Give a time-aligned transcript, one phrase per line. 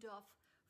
[0.00, 0.24] Rudolph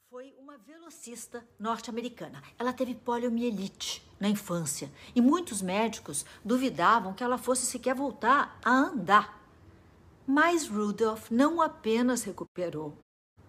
[0.08, 2.42] foi uma velocista norte-americana.
[2.58, 8.70] Ela teve poliomielite na infância e muitos médicos duvidavam que ela fosse sequer voltar a
[8.70, 9.40] andar.
[10.26, 12.98] Mas Rudolph não apenas recuperou,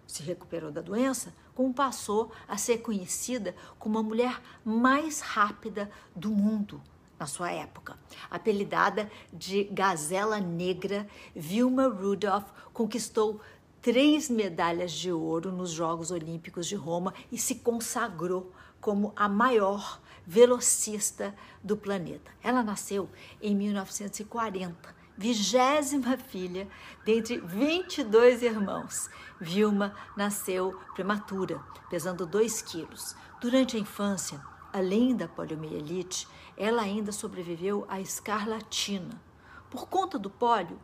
[0.06, 6.30] se recuperou da doença, como passou a ser conhecida como a mulher mais rápida do
[6.30, 6.80] mundo
[7.18, 7.98] na sua época.
[8.30, 13.40] Apelidada de Gazela Negra, Vilma Rudolph conquistou
[13.82, 20.00] três medalhas de ouro nos Jogos Olímpicos de Roma e se consagrou como a maior
[20.24, 22.30] velocista do planeta.
[22.40, 23.10] Ela nasceu
[23.40, 26.68] em 1940, vigésima filha
[27.04, 29.10] dentre 22 irmãos.
[29.40, 31.60] Vilma nasceu prematura,
[31.90, 33.16] pesando 2 quilos.
[33.40, 34.40] Durante a infância,
[34.72, 39.20] além da poliomielite, ela ainda sobreviveu à escarlatina.
[39.68, 40.78] Por conta do pólio,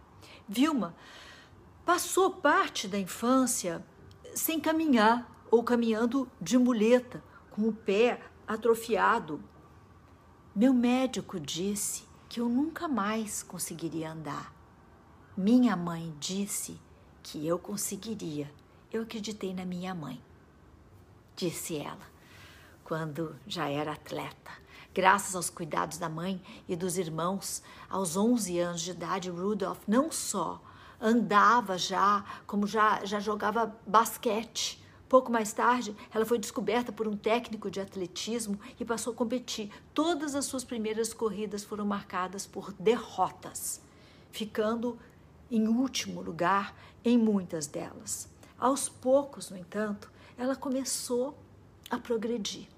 [0.49, 0.97] Vilma
[1.89, 3.83] passou parte da infância
[4.35, 9.43] sem caminhar ou caminhando de muleta, com o pé atrofiado.
[10.55, 14.55] Meu médico disse que eu nunca mais conseguiria andar.
[15.35, 16.79] Minha mãe disse
[17.23, 18.53] que eu conseguiria.
[18.93, 20.23] Eu acreditei na minha mãe,
[21.35, 22.07] disse ela,
[22.85, 24.53] quando já era atleta.
[24.93, 30.13] Graças aos cuidados da mãe e dos irmãos, aos 11 anos de idade, Rudolph não
[30.13, 30.68] só
[31.01, 34.83] andava já, como já, já jogava basquete.
[35.09, 39.71] Pouco mais tarde, ela foi descoberta por um técnico de atletismo e passou a competir.
[39.95, 43.81] Todas as suas primeiras corridas foram marcadas por derrotas,
[44.31, 44.99] ficando
[45.51, 48.29] em último lugar em muitas delas.
[48.59, 51.39] Aos poucos, no entanto, ela começou
[51.89, 52.69] a progredir.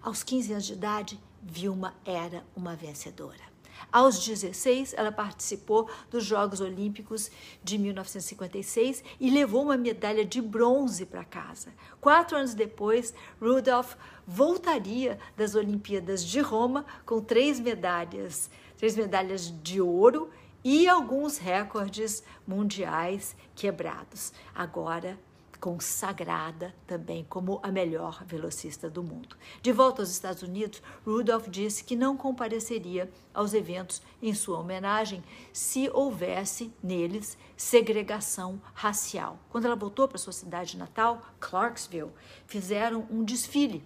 [0.00, 3.53] Aos 15 anos de idade, Vilma era uma vencedora.
[3.94, 7.30] Aos 16, ela participou dos Jogos Olímpicos
[7.62, 11.72] de 1956 e levou uma medalha de bronze para casa.
[12.00, 13.94] Quatro anos depois, Rudolph
[14.26, 20.28] voltaria das Olimpíadas de Roma com três medalhas, três medalhas de ouro
[20.64, 24.32] e alguns recordes mundiais quebrados.
[24.52, 25.16] Agora
[25.64, 29.34] consagrada também como a melhor velocista do mundo.
[29.62, 35.24] De volta aos Estados Unidos, Rudolph disse que não compareceria aos eventos em sua homenagem
[35.54, 39.38] se houvesse neles segregação racial.
[39.48, 42.12] Quando ela voltou para sua cidade natal, Clarksville,
[42.46, 43.82] fizeram um desfile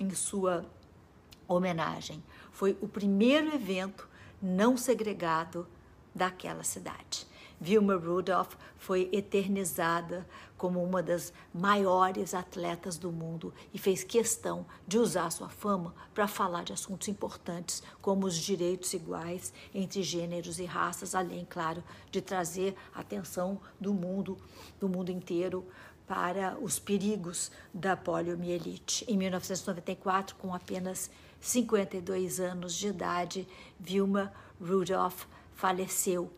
[0.00, 0.66] em sua
[1.46, 2.24] homenagem.
[2.50, 4.08] Foi o primeiro evento
[4.42, 5.64] não segregado
[6.12, 7.29] daquela cidade.
[7.60, 10.26] Vilma Rudolph foi eternizada
[10.56, 16.26] como uma das maiores atletas do mundo e fez questão de usar sua fama para
[16.26, 22.22] falar de assuntos importantes como os direitos iguais entre gêneros e raças, além, claro, de
[22.22, 24.38] trazer a atenção do mundo,
[24.78, 25.66] do mundo inteiro
[26.06, 29.04] para os perigos da poliomielite.
[29.06, 31.10] Em 1994, com apenas
[31.40, 33.46] 52 anos de idade,
[33.78, 36.30] Vilma Rudolph faleceu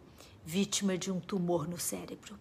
[0.45, 2.39] vítima de um tumor no cérebro.